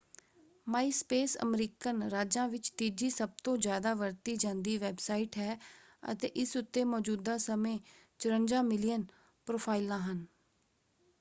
Myspace 0.67 1.35
American 1.41 2.01
ਰਾਜਾਂ 2.03 2.47
ਵਿੱਚ 2.49 2.69
ਤੀਜੀ 2.77 3.09
ਸਭਤੋਂ 3.09 3.55
ਜ਼ਿਆਦਾ 3.57 3.93
ਵਰਤੀ 3.93 4.35
ਜਾਂਦੀ 4.35 4.77
ਵੈਬਸਾਈਟ 4.77 5.37
ਹੈ 5.37 5.57
ਅਤੇ 6.11 6.27
ਇਸ 6.35 6.55
ਉੱਤੇ 6.57 6.83
ਮੌਜ਼ੂਦਾ 6.85 7.37
ਸਮੇਂ 7.39 7.77
54 8.19 8.63
ਮਿਲੀਅਨ 8.65 9.05
ਪ੍ਰੋਫਾਈਲਾਂ 9.47 9.99
ਹਨ। 10.01 10.25